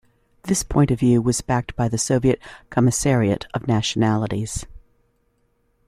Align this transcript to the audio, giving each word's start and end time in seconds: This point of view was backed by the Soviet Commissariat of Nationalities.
This 0.45 0.63
point 0.63 0.89
of 0.89 0.97
view 0.97 1.21
was 1.21 1.41
backed 1.41 1.75
by 1.75 1.87
the 1.87 1.99
Soviet 1.99 2.39
Commissariat 2.71 3.45
of 3.53 3.67
Nationalities. 3.67 4.65